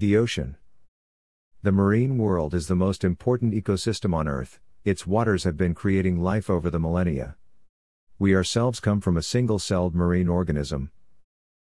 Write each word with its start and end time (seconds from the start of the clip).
The 0.00 0.16
ocean. 0.16 0.56
The 1.62 1.72
marine 1.72 2.16
world 2.16 2.54
is 2.54 2.68
the 2.68 2.74
most 2.74 3.04
important 3.04 3.52
ecosystem 3.52 4.14
on 4.14 4.26
Earth, 4.26 4.58
its 4.82 5.06
waters 5.06 5.44
have 5.44 5.58
been 5.58 5.74
creating 5.74 6.22
life 6.22 6.48
over 6.48 6.70
the 6.70 6.80
millennia. 6.80 7.36
We 8.18 8.34
ourselves 8.34 8.80
come 8.80 9.02
from 9.02 9.18
a 9.18 9.22
single 9.22 9.58
celled 9.58 9.94
marine 9.94 10.26
organism. 10.26 10.90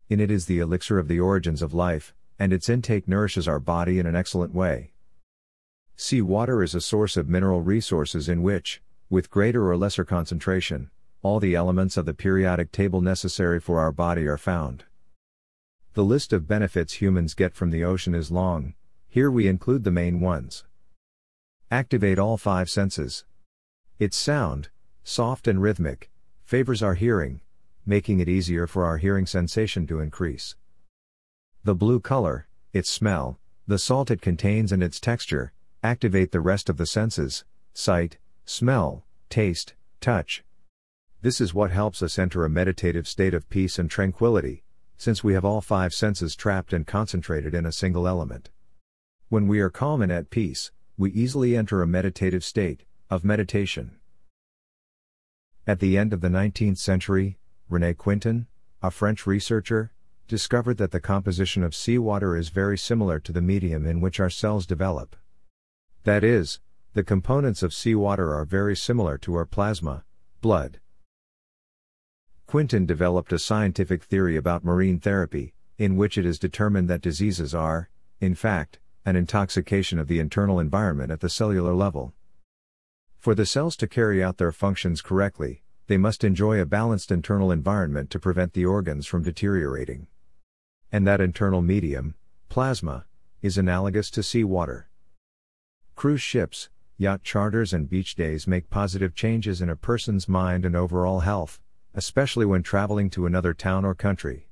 In 0.08 0.20
it 0.20 0.30
is 0.30 0.46
the 0.46 0.60
elixir 0.60 1.00
of 1.00 1.08
the 1.08 1.20
origins 1.20 1.64
of 1.64 1.74
life, 1.74 2.14
and 2.38 2.54
its 2.54 2.70
intake 2.70 3.08
nourishes 3.08 3.48
our 3.48 3.60
body 3.60 3.98
in 3.98 4.06
an 4.06 4.16
excellent 4.16 4.54
way. 4.54 4.92
Sea 5.96 6.22
water 6.22 6.62
is 6.62 6.76
a 6.76 6.80
source 6.80 7.18
of 7.18 7.28
mineral 7.28 7.64
resources 7.64 8.30
in 8.30 8.44
which, 8.44 8.84
with 9.10 9.32
greater 9.32 9.68
or 9.68 9.76
lesser 9.76 10.06
concentration, 10.06 10.92
all 11.24 11.40
the 11.40 11.56
elements 11.56 11.98
of 11.98 12.06
the 12.06 12.14
periodic 12.14 12.72
table 12.72 13.02
necessary 13.02 13.60
for 13.60 13.80
our 13.80 13.92
body 13.92 14.28
are 14.28 14.38
found. 14.38 14.84
The 15.98 16.06
list 16.06 16.32
of 16.32 16.48
benefits 16.48 17.02
humans 17.02 17.34
get 17.34 17.56
from 17.56 17.72
the 17.72 17.84
ocean 17.84 18.14
is 18.14 18.30
long, 18.30 18.76
here 19.10 19.32
we 19.32 19.48
include 19.48 19.84
the 19.84 19.90
main 19.90 20.20
ones. 20.20 20.64
Activate 21.72 22.20
all 22.20 22.38
five 22.38 22.70
senses. 22.70 23.26
Its 23.98 24.16
sound, 24.16 24.70
soft 25.04 25.48
and 25.48 25.60
rhythmic, 25.60 26.12
favors 26.46 26.84
our 26.84 26.94
hearing, 26.94 27.42
making 27.84 28.20
it 28.20 28.30
easier 28.30 28.68
for 28.68 28.86
our 28.86 28.98
hearing 28.98 29.26
sensation 29.26 29.88
to 29.88 30.00
increase. 30.00 30.56
The 31.64 31.74
blue 31.74 32.00
color, 32.00 32.48
its 32.74 32.92
smell, 32.92 33.40
the 33.66 33.80
salt 33.80 34.12
it 34.12 34.22
contains 34.22 34.72
and 34.72 34.84
its 34.84 35.00
texture, 35.00 35.52
activate 35.82 36.32
the 36.32 36.42
rest 36.42 36.70
of 36.70 36.78
the 36.78 36.86
senses, 36.86 37.44
sight, 37.74 38.20
smell, 38.46 39.04
taste, 39.32 39.74
touch. 40.00 40.44
This 41.24 41.42
is 41.42 41.56
what 41.56 41.72
helps 41.72 42.04
us 42.04 42.20
enter 42.20 42.46
a 42.46 42.52
meditative 42.52 43.08
state 43.08 43.34
of 43.34 43.50
peace 43.50 43.80
and 43.80 43.90
tranquility, 43.90 44.64
since 44.98 45.24
we 45.24 45.34
have 45.34 45.46
all 45.46 45.62
five 45.62 45.94
senses 45.94 46.36
trapped 46.36 46.74
and 46.74 46.86
concentrated 46.86 47.54
in 47.54 47.66
a 47.66 47.72
single 47.72 48.08
element. 48.08 48.50
When 49.30 49.48
we 49.48 49.60
are 49.60 49.70
calm 49.70 50.02
and 50.02 50.12
at 50.12 50.30
peace, 50.30 50.72
we 50.98 51.12
easily 51.12 51.56
enter 51.56 51.82
a 51.82 51.88
meditative 51.88 52.44
state, 52.44 52.84
of 53.10 53.24
meditation. 53.24 53.98
At 55.66 55.80
the 55.80 55.98
end 55.98 56.14
of 56.14 56.22
the 56.22 56.30
19th 56.30 56.78
century, 56.78 57.38
Rene 57.70 57.94
Quinton, 57.94 58.48
a 58.82 58.92
French 58.92 59.28
researcher, 59.28 59.92
discovered 60.28 60.78
that 60.78 60.92
the 60.92 61.00
composition 61.00 61.64
of 61.64 61.76
seawater 61.76 62.36
is 62.36 62.50
very 62.50 62.78
similar 62.78 63.20
to 63.20 63.32
the 63.32 63.42
medium 63.42 63.86
in 63.86 64.02
which 64.02 64.20
our 64.20 64.30
cells 64.30 64.66
develop. 64.66 65.16
That 66.04 66.24
is, 66.24 66.60
the 66.94 67.04
components 67.04 67.64
of 67.64 67.74
seawater 67.74 68.34
are 68.34 68.46
very 68.46 68.76
similar 68.76 69.18
to 69.20 69.36
our 69.36 69.46
plasma, 69.46 70.04
blood. 70.42 70.80
Quinton 72.48 72.86
developed 72.86 73.34
a 73.34 73.40
scientific 73.40 74.02
theory 74.02 74.38
about 74.38 74.64
marine 74.64 75.02
therapy, 75.02 75.54
in 75.78 75.98
which 75.98 76.18
it 76.18 76.26
is 76.26 76.40
determined 76.40 76.90
that 76.90 77.02
diseases 77.02 77.54
are, 77.54 77.90
in 78.22 78.34
fact, 78.34 78.80
an 79.06 79.18
intoxication 79.18 80.00
of 80.00 80.08
the 80.08 80.20
internal 80.20 80.58
environment 80.58 81.12
at 81.12 81.20
the 81.20 81.28
cellular 81.28 81.74
level. 81.74 82.14
For 83.18 83.36
the 83.36 83.46
cells 83.46 83.76
to 83.78 83.88
carry 83.88 84.24
out 84.24 84.38
their 84.38 84.54
functions 84.54 85.02
correctly, 85.02 85.62
they 85.88 85.98
must 85.98 86.24
enjoy 86.24 86.62
a 86.62 86.66
balanced 86.66 87.12
internal 87.12 87.52
environment 87.52 88.10
to 88.12 88.20
prevent 88.20 88.54
the 88.54 88.66
organs 88.66 89.06
from 89.06 89.24
deteriorating. 89.24 90.08
And 90.90 91.06
that 91.06 91.20
internal 91.20 91.62
medium, 91.62 92.16
plasma, 92.48 93.06
is 93.42 93.58
analogous 93.58 94.10
to 94.12 94.24
seawater. 94.24 94.88
Cruise 95.96 96.22
ships, 96.22 96.70
yacht 96.98 97.24
charters, 97.24 97.74
and 97.74 97.90
beach 97.90 98.16
days 98.16 98.48
make 98.48 98.70
positive 98.70 99.14
changes 99.14 99.62
in 99.62 99.70
a 99.70 99.76
person's 99.76 100.30
mind 100.30 100.64
and 100.64 100.78
overall 100.78 101.20
health 101.20 101.60
especially 101.98 102.46
when 102.46 102.62
traveling 102.62 103.10
to 103.10 103.26
another 103.26 103.56
town 103.56 103.84
or 103.84 103.96
country. 103.96 104.48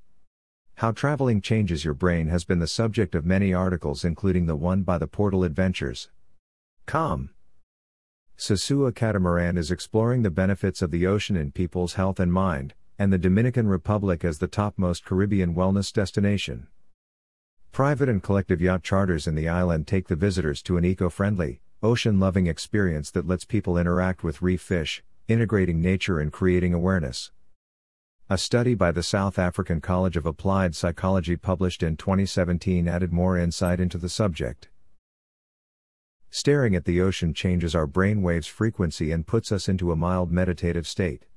How 0.77 0.91
traveling 0.91 1.41
changes 1.41 1.85
your 1.85 1.93
brain 1.93 2.27
has 2.29 2.43
been 2.43 2.57
the 2.57 2.65
subject 2.65 3.13
of 3.13 3.23
many 3.23 3.53
articles, 3.53 4.03
including 4.03 4.47
the 4.47 4.55
one 4.55 4.81
by 4.81 4.97
the 4.97 5.05
portal 5.05 5.43
Adventures. 5.43 6.09
Com. 6.87 7.29
Sosua 8.35 8.95
Catamaran 8.95 9.59
is 9.59 9.69
exploring 9.69 10.23
the 10.23 10.31
benefits 10.31 10.81
of 10.81 10.89
the 10.89 11.05
ocean 11.05 11.35
in 11.35 11.51
people's 11.51 11.93
health 11.93 12.19
and 12.19 12.33
mind, 12.33 12.73
and 12.97 13.13
the 13.13 13.19
Dominican 13.19 13.67
Republic 13.67 14.25
as 14.25 14.39
the 14.39 14.47
topmost 14.47 15.05
Caribbean 15.05 15.53
wellness 15.53 15.93
destination. 15.93 16.65
Private 17.71 18.09
and 18.09 18.23
collective 18.23 18.59
yacht 18.59 18.81
charters 18.81 19.27
in 19.27 19.35
the 19.35 19.47
island 19.47 19.85
take 19.85 20.07
the 20.07 20.15
visitors 20.15 20.63
to 20.63 20.77
an 20.77 20.83
eco 20.83 21.09
friendly, 21.09 21.61
ocean 21.83 22.19
loving 22.19 22.47
experience 22.47 23.11
that 23.11 23.27
lets 23.27 23.45
people 23.45 23.77
interact 23.77 24.23
with 24.23 24.41
reef 24.41 24.61
fish, 24.61 25.03
integrating 25.27 25.79
nature 25.79 26.19
and 26.19 26.31
creating 26.31 26.73
awareness. 26.73 27.31
A 28.27 28.39
study 28.39 28.73
by 28.73 28.91
the 28.91 29.03
South 29.03 29.37
African 29.37 29.81
College 29.81 30.17
of 30.17 30.25
Applied 30.25 30.73
Psychology 30.73 31.35
published 31.35 31.83
in 31.83 31.95
2017 31.95 32.87
added 32.87 33.13
more 33.13 33.37
insight 33.37 33.79
into 33.79 33.99
the 33.99 34.09
subject. 34.09 34.67
Staring 36.31 36.75
at 36.75 36.85
the 36.85 36.99
ocean 36.99 37.35
changes 37.35 37.75
our 37.75 37.85
brainwaves 37.85 38.47
frequency 38.47 39.11
and 39.11 39.27
puts 39.27 39.51
us 39.51 39.69
into 39.69 39.91
a 39.91 39.95
mild 39.95 40.31
meditative 40.31 40.87
state. 40.87 41.27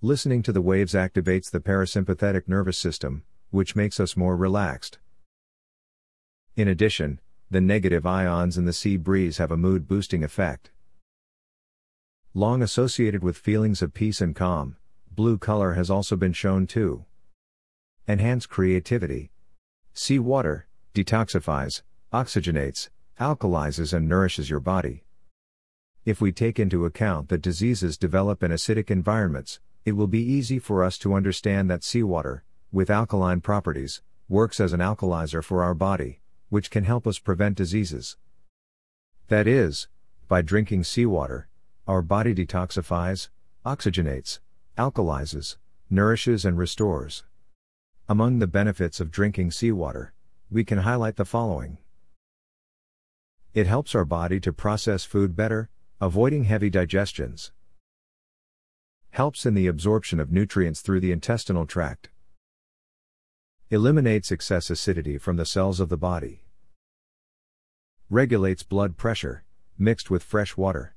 Listening 0.00 0.42
to 0.42 0.50
the 0.50 0.62
waves 0.62 0.94
activates 0.94 1.50
the 1.50 1.60
parasympathetic 1.60 2.48
nervous 2.48 2.78
system, 2.78 3.22
which 3.50 3.76
makes 3.76 4.00
us 4.00 4.16
more 4.16 4.38
relaxed. 4.38 4.98
In 6.56 6.68
addition, 6.68 7.20
the 7.50 7.60
negative 7.60 8.06
ions 8.06 8.56
in 8.56 8.64
the 8.64 8.72
sea 8.72 8.96
breeze 8.96 9.36
have 9.36 9.50
a 9.50 9.58
mood 9.58 9.86
boosting 9.86 10.24
effect. 10.24 10.70
Long 12.32 12.62
associated 12.62 13.22
with 13.22 13.36
feelings 13.36 13.82
of 13.82 13.92
peace 13.92 14.22
and 14.22 14.34
calm, 14.34 14.78
blue 15.14 15.38
color 15.38 15.74
has 15.74 15.90
also 15.90 16.16
been 16.16 16.32
shown 16.32 16.66
to 16.66 17.04
enhance 18.08 18.46
creativity. 18.46 19.30
Sea 19.92 20.18
water 20.18 20.66
detoxifies, 20.94 21.82
oxygenates, 22.12 22.88
alkalizes, 23.20 23.92
and 23.92 24.08
nourishes 24.08 24.48
your 24.48 24.60
body. 24.60 25.04
If 26.04 26.20
we 26.20 26.32
take 26.32 26.58
into 26.60 26.84
account 26.84 27.28
that 27.28 27.42
diseases 27.42 27.96
develop 27.96 28.42
in 28.42 28.50
acidic 28.50 28.90
environments, 28.90 29.60
it 29.84 29.92
will 29.92 30.06
be 30.06 30.22
easy 30.22 30.58
for 30.58 30.84
us 30.84 30.98
to 30.98 31.14
understand 31.14 31.70
that 31.70 31.82
seawater, 31.82 32.44
with 32.72 32.90
alkaline 32.90 33.40
properties, 33.40 34.02
works 34.28 34.60
as 34.60 34.72
an 34.72 34.80
alkalizer 34.80 35.42
for 35.42 35.62
our 35.62 35.74
body, 35.74 36.20
which 36.48 36.70
can 36.70 36.84
help 36.84 37.06
us 37.06 37.18
prevent 37.18 37.56
diseases. 37.56 38.16
That 39.28 39.46
is, 39.46 39.88
by 40.28 40.42
drinking 40.42 40.84
seawater, 40.84 41.48
our 41.86 42.02
body 42.02 42.34
detoxifies, 42.34 43.28
oxygenates, 43.64 44.38
alkalizes, 44.76 45.56
nourishes, 45.88 46.44
and 46.44 46.58
restores. 46.58 47.24
Among 48.08 48.38
the 48.38 48.46
benefits 48.46 49.00
of 49.00 49.10
drinking 49.10 49.52
seawater, 49.52 50.12
we 50.50 50.64
can 50.64 50.78
highlight 50.78 51.16
the 51.16 51.24
following 51.24 51.78
It 53.54 53.66
helps 53.66 53.94
our 53.94 54.04
body 54.04 54.40
to 54.40 54.52
process 54.52 55.04
food 55.04 55.36
better, 55.36 55.68
avoiding 56.00 56.44
heavy 56.44 56.70
digestions. 56.70 57.52
Helps 59.10 59.46
in 59.46 59.54
the 59.54 59.68
absorption 59.68 60.18
of 60.18 60.32
nutrients 60.32 60.80
through 60.80 61.00
the 61.00 61.12
intestinal 61.12 61.66
tract. 61.66 62.10
Eliminates 63.70 64.32
excess 64.32 64.70
acidity 64.70 65.18
from 65.18 65.36
the 65.36 65.46
cells 65.46 65.78
of 65.78 65.88
the 65.88 65.96
body. 65.96 66.42
Regulates 68.10 68.64
blood 68.64 68.96
pressure, 68.96 69.44
mixed 69.78 70.10
with 70.10 70.22
fresh 70.22 70.56
water. 70.56 70.94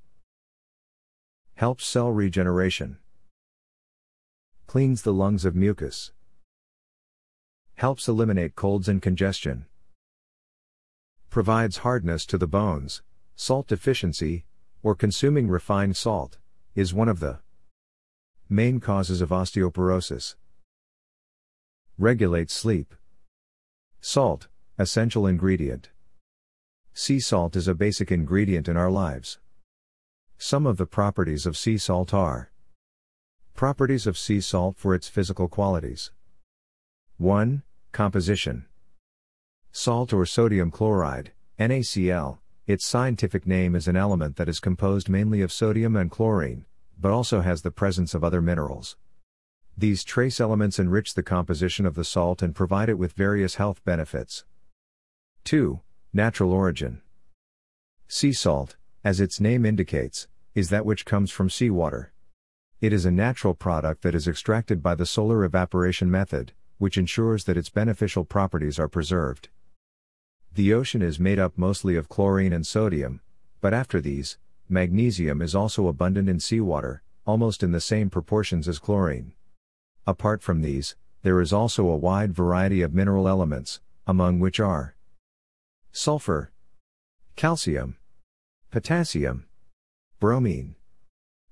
Helps 1.55 1.85
cell 1.85 2.11
regeneration. 2.11 2.97
Cleans 4.67 5.03
the 5.03 5.13
lungs 5.13 5.45
of 5.45 5.55
mucus. 5.55 6.11
Helps 7.75 8.09
eliminate 8.09 8.55
colds 8.55 8.89
and 8.89 9.01
congestion. 9.01 9.65
Provides 11.29 11.77
hardness 11.77 12.25
to 12.25 12.37
the 12.37 12.47
bones. 12.47 13.01
Salt 13.37 13.67
deficiency, 13.67 14.43
or 14.83 14.93
consuming 14.93 15.47
refined 15.47 15.95
salt, 15.95 16.37
is 16.75 16.93
one 16.93 17.07
of 17.07 17.21
the 17.21 17.39
main 18.49 18.81
causes 18.81 19.21
of 19.21 19.29
osteoporosis. 19.29 20.35
Regulates 21.97 22.53
sleep. 22.53 22.93
Salt, 24.01 24.49
essential 24.77 25.25
ingredient. 25.25 25.91
Sea 26.93 27.21
salt 27.21 27.55
is 27.55 27.69
a 27.69 27.73
basic 27.73 28.11
ingredient 28.11 28.67
in 28.67 28.75
our 28.75 28.91
lives. 28.91 29.39
Some 30.37 30.65
of 30.65 30.75
the 30.75 30.85
properties 30.85 31.45
of 31.45 31.55
sea 31.55 31.77
salt 31.77 32.13
are 32.13 32.51
Properties 33.57 34.05
of 34.05 34.19
sea 34.19 34.39
salt 34.39 34.77
for 34.77 34.93
its 34.93 35.07
physical 35.07 35.47
qualities. 35.47 36.11
1. 37.17 37.63
Composition. 37.91 38.67
Salt 39.71 40.13
or 40.13 40.27
sodium 40.27 40.69
chloride, 40.69 41.31
NaCl, 41.59 42.37
its 42.67 42.85
scientific 42.85 43.47
name 43.47 43.75
is 43.75 43.87
an 43.87 43.95
element 43.95 44.35
that 44.35 44.47
is 44.47 44.59
composed 44.59 45.09
mainly 45.09 45.41
of 45.41 45.51
sodium 45.51 45.95
and 45.95 46.11
chlorine, 46.11 46.65
but 46.99 47.11
also 47.11 47.41
has 47.41 47.63
the 47.63 47.71
presence 47.71 48.13
of 48.13 48.23
other 48.23 48.43
minerals. 48.43 48.95
These 49.75 50.03
trace 50.03 50.39
elements 50.39 50.77
enrich 50.77 51.15
the 51.15 51.23
composition 51.23 51.87
of 51.87 51.95
the 51.95 52.05
salt 52.05 52.43
and 52.43 52.53
provide 52.53 52.89
it 52.89 52.99
with 52.99 53.13
various 53.13 53.55
health 53.55 53.83
benefits. 53.83 54.45
2. 55.45 55.79
Natural 56.13 56.53
origin. 56.53 57.01
Sea 58.07 58.33
salt, 58.33 58.75
as 59.03 59.19
its 59.19 59.39
name 59.39 59.65
indicates, 59.65 60.27
is 60.53 60.69
that 60.69 60.85
which 60.85 61.05
comes 61.05 61.31
from 61.31 61.49
seawater. 61.49 62.13
It 62.79 62.93
is 62.93 63.05
a 63.05 63.11
natural 63.11 63.55
product 63.55 64.03
that 64.03 64.13
is 64.13 64.27
extracted 64.27 64.83
by 64.83 64.93
the 64.93 65.05
solar 65.07 65.43
evaporation 65.43 66.11
method, 66.11 66.53
which 66.77 66.95
ensures 66.95 67.45
that 67.45 67.57
its 67.57 67.71
beneficial 67.71 68.23
properties 68.23 68.77
are 68.77 68.87
preserved. 68.87 69.49
The 70.53 70.73
ocean 70.73 71.01
is 71.01 71.19
made 71.19 71.39
up 71.39 71.57
mostly 71.57 71.95
of 71.95 72.07
chlorine 72.07 72.53
and 72.53 72.67
sodium, 72.67 73.21
but 73.61 73.73
after 73.73 73.99
these, 73.99 74.37
magnesium 74.69 75.41
is 75.41 75.55
also 75.55 75.87
abundant 75.87 76.29
in 76.29 76.39
seawater, 76.39 77.01
almost 77.25 77.63
in 77.63 77.71
the 77.71 77.81
same 77.81 78.11
proportions 78.11 78.67
as 78.67 78.77
chlorine. 78.77 79.33
Apart 80.05 80.43
from 80.43 80.61
these, 80.61 80.95
there 81.23 81.41
is 81.41 81.51
also 81.51 81.87
a 81.87 81.97
wide 81.97 82.31
variety 82.31 82.83
of 82.83 82.93
mineral 82.93 83.27
elements, 83.27 83.81
among 84.05 84.39
which 84.39 84.59
are 84.59 84.95
sulfur, 85.91 86.51
calcium, 87.35 87.97
potassium, 88.69 89.47
bromine, 90.19 90.75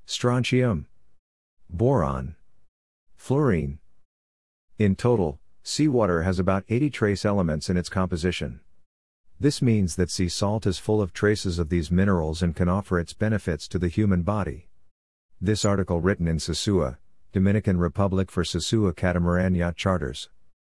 strontium, 0.06 0.86
boron, 1.70 2.36
fluorine. 3.16 3.80
In 4.78 4.96
total, 4.96 5.40
seawater 5.64 6.24
has 6.24 6.40
about 6.40 6.66
80 6.70 6.90
trace 6.90 7.26
elements 7.26 7.70
in 7.70 7.78
its 7.78 7.90
composition. 7.90 8.60
This 9.40 9.62
means 9.62 9.96
that 9.96 10.12
sea 10.12 10.30
salt 10.30 10.66
is 10.66 10.80
full 10.80 11.02
of 11.02 11.12
traces 11.12 11.60
of 11.60 11.70
these 11.70 11.92
minerals 11.92 12.42
and 12.42 12.56
can 12.56 12.70
offer 12.70 13.00
its 13.00 13.14
benefits 13.14 13.68
to 13.68 13.80
the 13.80 13.90
human 13.90 14.22
body. 14.22 14.70
This 15.42 15.66
article 15.66 16.00
written 16.00 16.28
in 16.28 16.38
Sosua, 16.38 16.98
Dominican 17.34 17.78
Republic 17.78 18.32
for 18.32 18.44
Sosua 18.44 18.96
Catamaran 18.96 19.56
Yacht 19.56 19.76
Charters. 19.76 20.30